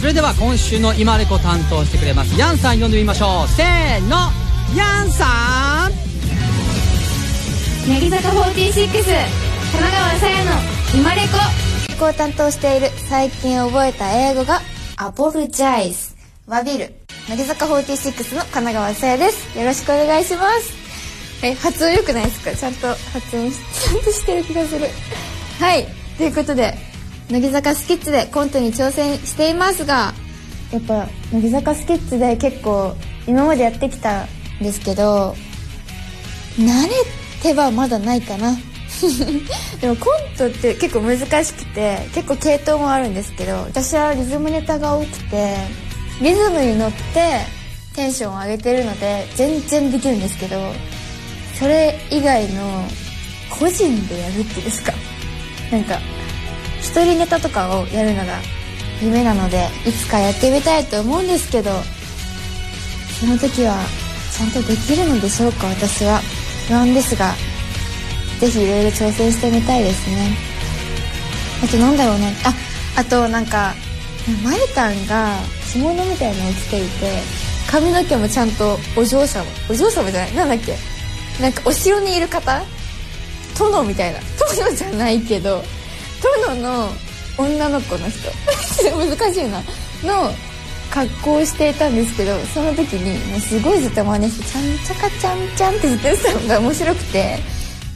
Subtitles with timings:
[0.00, 3.48] それでは今週の今レコ担当してくれますヤンさん呼んでみましょう。
[3.48, 4.16] せーの
[4.74, 5.92] ヤンさん。
[7.88, 10.50] 乃木坂46神奈川さやの
[10.98, 11.22] 今レ
[11.98, 14.60] コを担当している最近覚えた英語が
[14.96, 16.14] アポルジャイズ。
[16.46, 16.94] わびる。
[17.28, 19.58] 乃木坂46の神奈川さやです。
[19.58, 21.44] よろしくお願いします。
[21.44, 22.56] え発音良くないですか？
[22.56, 24.86] ちゃんと発音しちゃんとしてる気がする。
[25.60, 25.86] はい
[26.16, 26.74] ということで
[27.30, 30.12] 乃木坂スキッズでコントに挑戦していますが
[30.72, 32.94] やっぱ乃木坂スキッズで結構
[33.26, 34.28] 今までやってきたん
[34.60, 35.34] ですけど
[36.56, 36.90] 慣れ
[37.42, 38.56] てはまだないかな。
[39.80, 45.56] でもコントって結構難しくて結構系統もあるんですけど私はリズムネタが多くて
[46.20, 47.46] リズムに乗って
[47.94, 50.74] テンションを上げてるので全然できるんですけど
[51.58, 52.84] それ以外の
[53.48, 54.92] 個人でやるっていうんですか
[55.70, 55.98] なんか
[56.90, 58.38] 一人ネタとかをやるのが
[59.00, 61.70] 夢なのでいつかやってみたいと思うんですけど
[63.20, 63.78] その時は
[64.36, 66.20] ちゃんとできるのでしょうか私は。
[66.68, 67.32] 不安ですが
[68.40, 70.36] ぜひいろいろ挑戦してみたいですね。
[71.62, 72.34] あとなんだろうね。
[72.44, 72.54] あ
[73.00, 73.74] あとなんか
[74.42, 75.36] マリタンが
[75.72, 77.22] 着物みたいなのを着ていて
[77.70, 80.34] 髪の毛もちゃんとお嬢様お嬢様じゃない？
[80.34, 80.76] なんだっけ？
[81.40, 82.62] なんかお城にいる方？
[83.58, 84.20] 殿みたいな。
[84.38, 85.62] 殿じゃないけど
[86.22, 86.88] 殿の
[87.38, 88.30] 女の子の人。
[88.96, 89.62] 難しいな。
[90.04, 90.32] の
[90.90, 97.38] 格好をしていたんですけどその時にもうすごいずっと真似して「ちゃんちゃかちゃんちゃん」ってずっと言ってたのが面白くて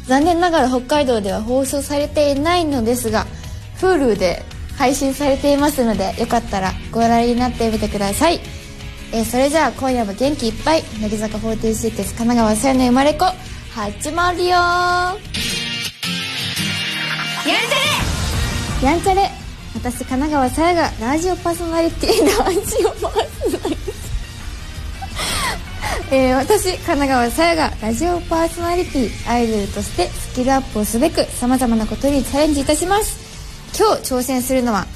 [0.06, 3.26] 残念ながら北海道では放送されていないのですが
[3.80, 4.44] Hulu で
[4.76, 8.40] 配信されていますのでよかったらご覧になってみてください、
[9.12, 10.82] えー、それじゃあ今夜も元気いっぱい。
[11.00, 13.24] 乃木坂46神奈川さやの生まれ子
[13.72, 15.18] 始まるよやん
[17.46, 17.93] ちゃれ
[18.82, 19.30] やんちゃれ
[19.74, 23.94] 私神奈川さやがラジオパーソナリティラジオパーソナリティ
[26.10, 33.24] えー、私神奈川さやがラジオパーソナリティアイドルとしてスキルアップをすべくさまざまなことにチャレンジいたします。
[33.76, 34.86] 今日挑戦するのは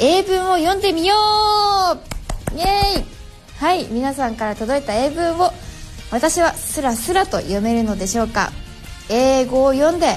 [0.00, 3.04] 英文を読んでみようイエーイ。
[3.58, 5.52] はい皆さんから届いた英文を
[6.10, 8.50] 私はスラスラと読めるのでしょうか。
[9.10, 10.16] 英語を読んで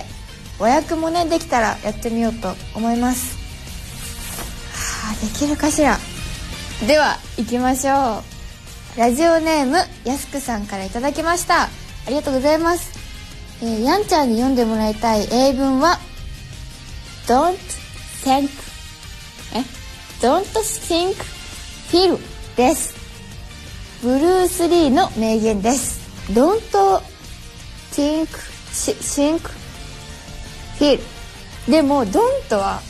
[0.61, 3.35] 和訳もねできたらやってみようと思います。
[4.71, 5.97] はあできるかしら？
[6.87, 8.23] では行きましょ
[8.95, 8.99] う。
[8.99, 11.63] ラジオネームやすくさんから頂きました。
[11.63, 11.69] あ
[12.09, 12.91] りがとうございます、
[13.61, 15.99] えー、やんちゃんに読んでもらいたい英文は
[17.27, 17.57] Don't
[18.23, 18.49] think
[19.55, 19.59] え
[20.19, 21.15] ？Don't think
[21.89, 22.19] feel
[22.55, 22.95] です。
[24.03, 26.01] ブルース・リーの名言です。
[26.31, 26.59] Don't
[27.91, 28.27] think
[28.71, 29.60] think
[30.81, 30.99] で
[31.69, 32.81] でも Don't は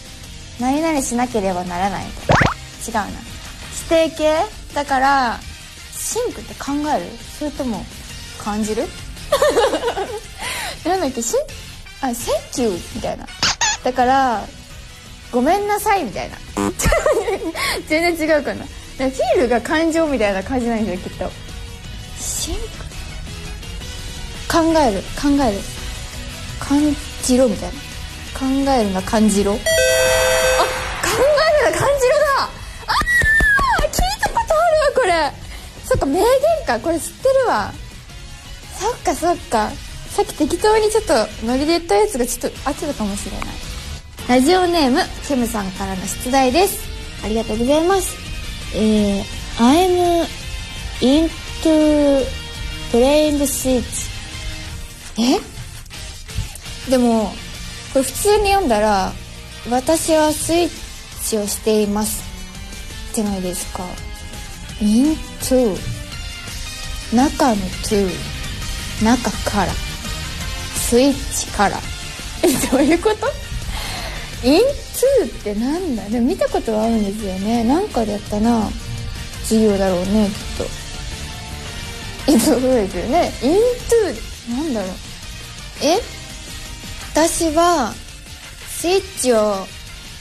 [0.60, 2.08] 何々しなければならない違
[2.92, 3.06] うな。
[3.90, 5.40] 指定形だから
[5.92, 7.06] think って考える？
[7.38, 7.84] それとも
[8.42, 8.88] 感じる？
[10.86, 11.36] なんだっけし
[12.02, 13.28] あ thank you みたいな。
[13.84, 14.46] だから
[15.32, 16.38] ごめんなさいみたいな。
[17.90, 18.64] 全然違うかな。
[18.64, 21.32] feel が感情みたいな感じなんですよきっと。
[22.20, 22.62] think？
[24.50, 25.60] 考える考える。
[26.60, 27.76] 感じろみたいな。
[28.38, 29.54] 考えるな感じろ。
[29.54, 29.62] あ考
[31.64, 32.44] えるな感じろだ。
[32.44, 34.58] あー聞いたことあ
[35.06, 35.34] るわこれ。
[35.86, 36.26] そっか名言
[36.66, 36.80] か。
[36.80, 37.74] これ知ってるわ。
[38.80, 39.72] そっかそっか。
[40.10, 41.14] さっき適当にちょっと
[41.46, 43.48] ノリで言ったやつがちょっと合ってたかもしれない。
[44.28, 46.80] ラジオネームケムさんからの出題です。
[47.24, 48.16] ありがとうございます。
[48.76, 49.24] えー、
[49.58, 50.26] I'm
[51.02, 52.26] into
[52.92, 54.10] playing switch
[55.18, 55.51] え？
[56.92, 57.32] でも
[57.94, 59.14] これ普通に読んだら
[59.70, 60.70] 私はスイッ
[61.24, 62.22] チをしています
[63.14, 63.84] ってないですか
[64.82, 65.78] ？Into
[67.16, 68.10] 中の to
[69.04, 69.72] 中から。
[70.76, 71.78] スイッチから。
[72.44, 73.28] え どういうこと
[74.44, 74.60] ?into
[75.26, 76.04] ってなんだ？
[76.10, 77.64] でも見たことはあるんですよね。
[77.64, 78.70] なんかでやったな。
[79.44, 80.66] 授業だろうねきっ
[82.36, 82.40] と。
[82.40, 84.92] そうですよね？Into なんだろう。
[85.82, 86.21] え？
[87.14, 87.92] 私は
[88.70, 89.66] スイッチを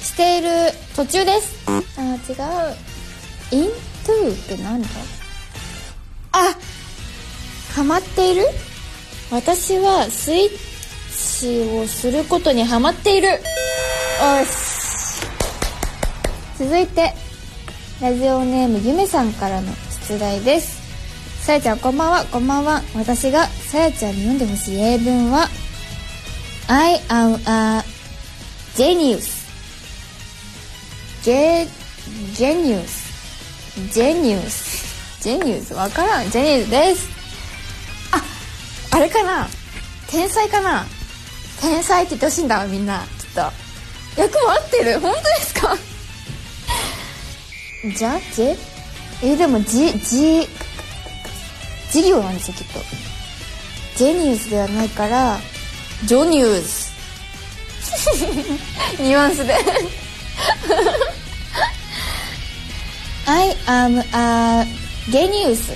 [0.01, 0.49] している
[0.97, 1.65] 途中です。
[1.69, 2.33] あ違
[3.63, 3.65] う。
[3.65, 4.89] into ってなんだ？
[6.33, 6.57] あ
[7.75, 8.43] ハマっている？
[9.31, 10.51] 私はスイッ
[11.41, 13.29] チをすることにハマっている。
[13.29, 13.37] よ
[14.45, 15.25] し。
[16.59, 17.15] 続いて
[18.03, 19.73] ラジオネームゆめさんからの
[20.09, 20.81] 出題です。
[21.47, 22.25] さやちゃんこんばんは。
[22.25, 22.83] こんばんは。
[22.97, 25.47] 私がさやちゃんに読んでほしい英文は
[26.73, 27.83] I am a
[28.77, 29.45] genius.
[31.25, 31.67] ゲ
[32.35, 33.11] genius.
[33.93, 36.31] ジェニウスジェニウスわからん。
[36.31, 37.09] ジェニウスです。
[38.13, 38.23] あ
[38.97, 39.49] あれかな？
[40.09, 40.87] 天才かな？
[41.61, 43.01] 天才って言ってほしいんだわみんな。
[43.01, 43.41] きっと。
[44.21, 45.01] 役も合ってる？
[45.01, 45.77] 本当ですか？
[47.99, 48.57] じゃジェ
[49.25, 50.47] えでもジジ
[51.91, 52.79] 事業なんですよきっと。
[53.97, 55.39] ジェニウスではないから
[56.07, 56.91] ジョニュース
[58.99, 59.55] ニュアンスで。
[63.27, 64.67] I am a
[65.11, 65.73] genius.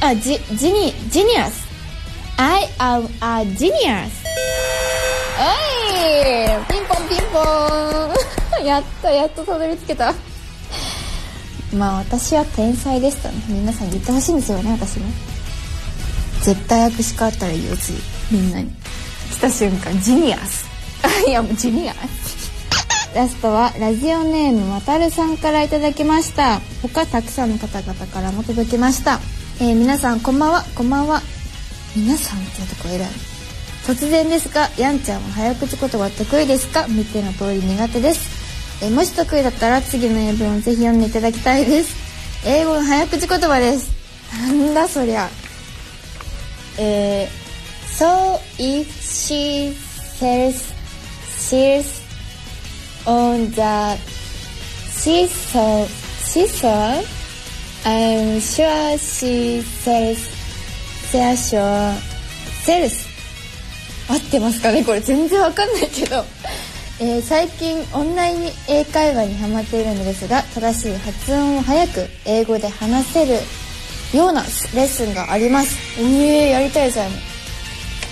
[0.00, 1.66] あジジニジニアス。
[2.36, 4.10] I am a genius.
[5.38, 5.42] お
[6.62, 7.40] いピンポンピンポ
[8.62, 8.64] ン。
[8.66, 10.14] やっとやっとたどり着けた。
[11.72, 13.34] まあ私は天才ですとね。
[13.48, 15.12] 皆さんに言ってほしいんですよね私ね。
[16.42, 17.98] 絶対握手変わったらいいよ次。
[18.30, 18.70] みんなに
[19.30, 20.66] 来た瞬間ジニアス。
[21.26, 22.50] いやもうジニアス。
[23.14, 26.60] ラストはラジオネームわたるさんからいただきました。
[26.82, 29.18] 他たくさんの方々からも届きました、
[29.58, 30.64] えー、皆さんこんばんは。
[30.74, 31.22] こんばんは。
[31.96, 33.08] 皆さんっていうとこ偉い
[33.84, 36.86] 突然ですがやんちゃんは早口言葉得意ですか？
[36.88, 38.20] 見ての通り苦手です。
[38.82, 41.96] えー、もし得意だったら次の英文をぜひ読んでいただきたいです。
[42.44, 43.90] 英語の早口言葉です。
[44.32, 45.28] なんだそりゃ。
[46.78, 47.39] えー、
[48.00, 50.72] So if she sells
[51.28, 52.00] shears
[53.04, 53.98] on the
[54.88, 57.04] seesaw, seesaw,
[57.84, 60.16] I'm sure she sells,
[61.12, 61.92] seashore,
[62.64, 63.06] sells.
[64.08, 65.00] 合ってますかねこれ。
[65.02, 66.24] 全然わかんないけど、
[67.00, 73.34] えー、最近オンライン英会話にハマっているのですが正しい発音を早く英語で話せる
[74.16, 75.76] ようなレッスンがあります。
[76.00, 77.10] ええー、やりたいじゃん、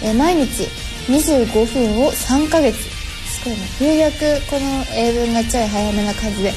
[0.03, 0.65] えー、毎日
[1.09, 2.77] 25分を3ヶ月。
[2.79, 3.55] すごい
[3.89, 4.19] ねようやく
[4.51, 6.53] この英文がちょい早めな感じで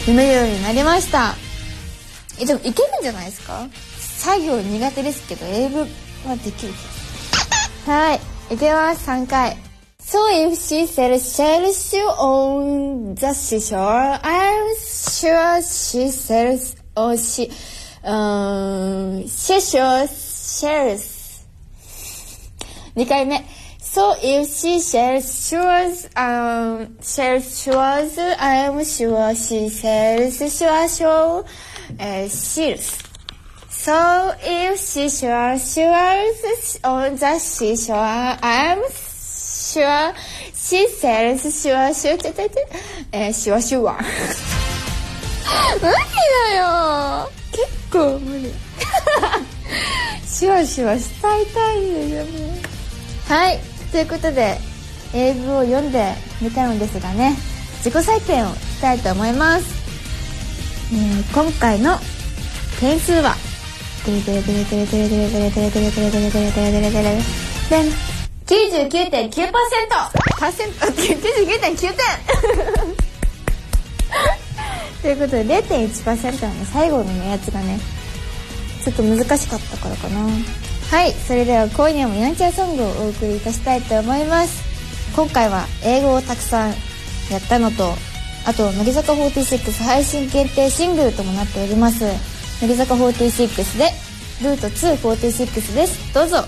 [0.00, 1.34] 読めるようになりました。
[2.40, 3.68] えでもいけるんじゃないですか？
[4.18, 5.80] 作業苦手ですけど英文
[6.26, 6.72] はできる
[7.86, 8.20] はい
[8.54, 9.08] いけます。
[9.08, 9.56] 3回。
[10.00, 17.50] So if she sells shells on the seashore, I'm sure she sells or she
[18.02, 21.17] um seashore shells.
[22.98, 23.40] 2回目
[23.80, 31.44] So if she sells shoes, um, sells shoes, I'm sure she sells shore shore,
[31.98, 32.98] uh, shoes.
[33.70, 40.12] So if she sells shoes on the seashore, I'm sure
[40.54, 42.66] she sells shore shore, ちょちょちょ、
[43.12, 43.96] えー、シュワシュワ。
[45.80, 45.94] 無理
[46.50, 48.52] だよ結構無理。
[50.26, 52.67] シュワシュワしたいたいんですよね。
[53.28, 53.58] はい。
[53.90, 54.58] ということで
[55.14, 57.36] 英文を読んでみたのですがね
[57.84, 59.64] 自己採点をしたいと思います、
[60.92, 61.96] えー、今回の
[62.80, 63.34] 点数は
[68.46, 69.52] 99.9%
[70.38, 71.96] パーセント99.9点
[75.02, 77.78] ということで0.1%の最後のやつがね
[78.84, 80.26] ちょっと難しかったからかな
[80.90, 84.64] はいそれでは今夜もヤンチャーソングをお送りいたしたいと思います。
[85.14, 86.70] 今回は英語をたくさん
[87.30, 87.92] やったのと
[88.46, 92.04] あと乃木坂46配信限定シングルともなっております。
[92.62, 93.90] 乃木坂46で
[94.42, 96.14] ルート246です。
[96.14, 96.38] どうぞ。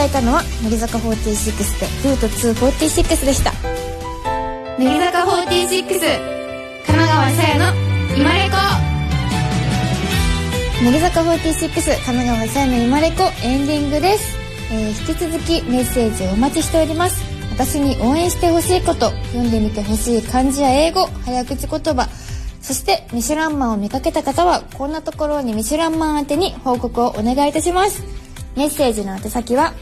[0.00, 3.52] いただいたのは乃木坂46でルート246でした。
[4.78, 5.98] 乃木坂46神
[6.86, 7.76] 奈川さやの
[8.16, 8.56] 今レコ
[10.82, 14.38] 乃木坂46神奈川さやの今レコエンディングです、
[14.72, 17.22] えー、引き続きメッセージをお待ちしております。
[17.52, 22.08] 私に応援してほしいこと読んでみてほしい漢字や英語早口言葉
[22.62, 28.02] そしてミシュランマンを見かけた方はこんなところにミシュランマン宛てに報告をお願いいたします。
[28.56, 29.74] メッセージの宛先は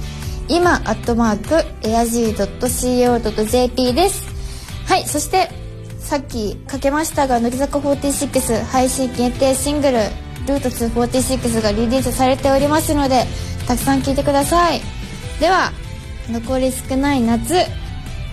[0.48, 1.54] 今アットマーク
[1.86, 4.26] airg.co.jp です。
[4.86, 5.48] はいそして
[5.98, 9.96] さっきかけましたが乃木坂46配信限定シングル
[10.46, 13.24] 「ルート246」がリリースされておりますので
[13.66, 14.82] たくさん聴いてください。
[15.40, 15.72] では
[16.30, 17.54] 残り少ない夏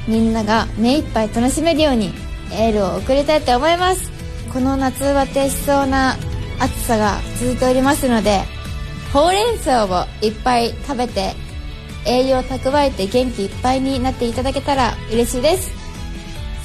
[0.07, 2.13] みんなが目いっぱい楽しめるように
[2.51, 4.10] エールを送りたいと思います。
[4.51, 6.17] この夏バテしそうな
[6.59, 8.41] 暑さが続いておりますので
[9.13, 11.33] ほうれん草をいっぱい食べて
[12.05, 15.71] 栄養蓄えて元気いっぱいになっていただけたら嬉しいです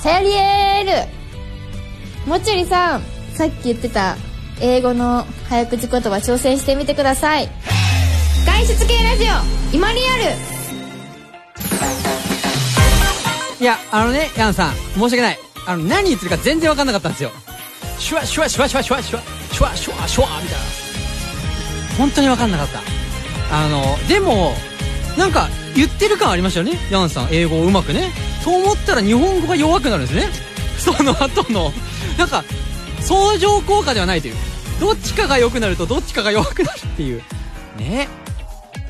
[0.00, 1.06] さやりえー
[2.26, 3.02] るもちりさん
[3.34, 4.16] さっき言ってた
[4.60, 7.48] 英語の早口言葉挑戦してみてください
[8.44, 10.56] 外出系ラジオ今リアル
[13.58, 15.38] いや、あのね、ヤンさん、申し訳ない。
[15.66, 17.30] あの、何言ってるか全然わかんなかったんですよ。
[17.98, 20.64] シュワシュワシュワシュワシュワシュワシュワシュワシュワみたいな。
[21.98, 22.80] 本当にわかんなかった。
[23.50, 24.54] あの、でも、
[25.16, 26.78] なんか、言ってる感ありましたよね。
[26.90, 28.10] ヤンさん、英語をうまくね。
[28.44, 30.28] と思ったら日本語が弱くなるんですね。
[30.78, 31.72] その後の、
[32.18, 32.44] なんか、
[33.00, 34.36] 相乗効果ではないという。
[34.80, 37.22] どっちかが良くなるとどっちかが弱くなるっていう。
[37.78, 38.08] ね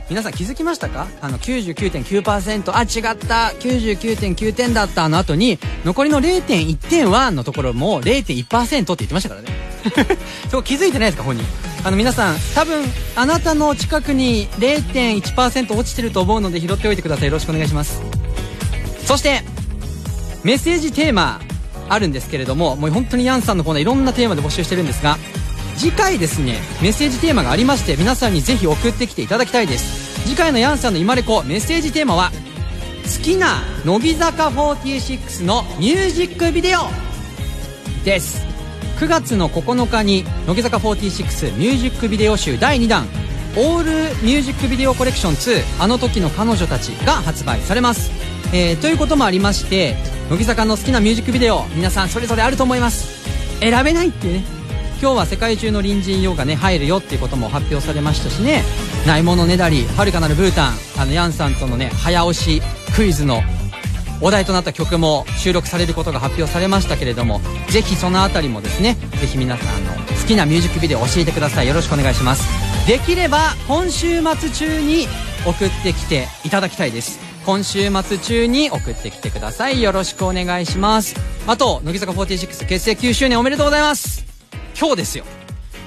[0.09, 1.09] 皆さん気づきましたか？
[1.21, 3.53] あの99.9%あ違った。
[3.59, 9.49] 99.9点だったの後に残りの0.1点はのところも0.1%って言ってましたからね。
[10.51, 11.25] そこ気づいてないですか？
[11.25, 11.45] 本人。
[11.85, 12.85] あの皆さん多分
[13.17, 17.27] あなたの近くに0.1%落ちてると思うので拾っておいてください。
[17.27, 18.01] よろしくお願いします。
[19.05, 19.43] そして
[20.45, 21.41] メッセージテーマ
[21.89, 25.19] あるんですけれどももう本当にヤンさんのコーナーいろんなテーマで募集してるんですが
[25.77, 30.21] 次回ですねメッセージテーマがありまして皆さんにぜひ送ってきていただきたいです。
[30.27, 32.31] 次回のヤンさんの今レコメッセージテーマは
[33.05, 36.81] 好きな乃木坂46のミュージックビデオ
[38.05, 38.45] です。
[38.99, 43.07] 9月の9日に乃木坂46ミュージックビデオ集第2弾
[43.57, 43.91] オール
[44.25, 48.11] ミュージックビデオコレクション2あの時の彼女たちが発売されます、
[48.55, 49.97] えーということもありまして
[50.31, 53.61] 乃木坂の好きなミュージックビデオ皆さんそれぞれあると思います。
[53.61, 54.56] 選べないっていうね。
[55.01, 58.63] 今日は世界中の隣人用がね入るよっていうことも発表されましたしね。
[59.07, 62.63] ないものねだり遥かなるブータンあのヤンさんとのね早押し
[62.95, 63.43] クイズの
[64.21, 71.69] お題となった曲も収録されることが発表されましたけれどもぜひそのあたりもですねぜひ皆さんあの好きなミュージックビデオ教えてください。
[71.69, 72.45] よろしくお願いします。
[72.89, 75.07] できれば今週末中に
[75.45, 77.21] 送ってきていただきたいです。
[77.45, 79.83] 今週末中に送ってきてください。
[79.83, 81.15] よろしくお願いします。
[81.47, 84.26] あと乃木坂46結成9周年おめでとうございます。
[84.79, 85.25] 今日ですよ。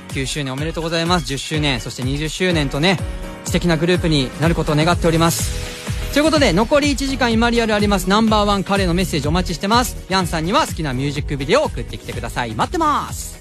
[0.09, 1.31] 9周年おめでとうございます。
[1.31, 2.97] 10周年そして20周年とね
[3.45, 6.13] 素敵なグループになることを願っております。
[6.13, 8.09] ということで残り1時間今リアルあります。
[8.09, 9.95] ナンバーワン彼のメッセージお待ちしてます。
[10.09, 12.55] ヤンさんには好きなミュージックビデオを送ってきてください。
[12.55, 13.38] 待ってます。